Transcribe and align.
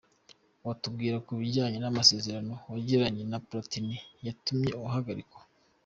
Watubwira 0.67 1.17
ku 1.25 1.31
bijyanye 1.39 1.77
n’amasezerano 1.79 2.53
wagiranye 2.71 3.23
na 3.31 3.37
Platini 3.47 3.95
yatumye 4.25 4.71
uhagarikwa?. 4.87 5.41